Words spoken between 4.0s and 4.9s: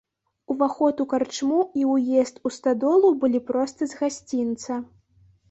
гасцінца.